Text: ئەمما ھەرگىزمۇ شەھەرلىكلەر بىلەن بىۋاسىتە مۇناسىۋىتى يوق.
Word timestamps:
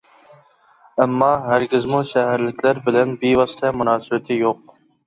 ئەمما 1.03 1.27
ھەرگىزمۇ 1.49 2.01
شەھەرلىكلەر 2.13 2.83
بىلەن 2.89 3.17
بىۋاسىتە 3.23 3.75
مۇناسىۋىتى 3.81 4.45
يوق. 4.45 4.71